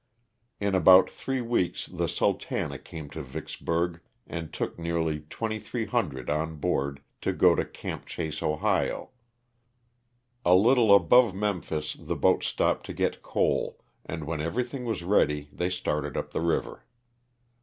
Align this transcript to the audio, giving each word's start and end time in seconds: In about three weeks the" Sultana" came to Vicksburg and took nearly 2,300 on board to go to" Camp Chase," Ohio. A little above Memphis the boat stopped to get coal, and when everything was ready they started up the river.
In 0.59 0.73
about 0.73 1.11
three 1.11 1.41
weeks 1.41 1.85
the" 1.85 2.07
Sultana" 2.17 2.79
came 2.89 3.07
to 3.11 3.21
Vicksburg 3.21 3.99
and 4.25 4.51
took 4.51 4.79
nearly 4.79 5.19
2,300 5.29 6.27
on 6.27 6.55
board 6.55 7.03
to 7.21 7.31
go 7.31 7.53
to" 7.53 7.63
Camp 7.81 8.07
Chase," 8.07 8.41
Ohio. 8.41 9.11
A 10.43 10.55
little 10.55 10.91
above 10.95 11.35
Memphis 11.35 11.93
the 11.99 12.15
boat 12.15 12.43
stopped 12.43 12.87
to 12.87 12.93
get 12.93 13.21
coal, 13.21 13.77
and 14.03 14.23
when 14.23 14.41
everything 14.41 14.85
was 14.85 15.03
ready 15.03 15.49
they 15.53 15.69
started 15.69 16.17
up 16.17 16.31
the 16.31 16.41
river. 16.41 16.83